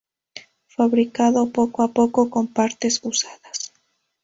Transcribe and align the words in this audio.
Fabricado 0.65 1.51
poco 1.51 1.83
a 1.83 1.89
poco 1.89 2.31
con 2.31 2.47
partes 2.47 2.99
usadas. 3.03 3.71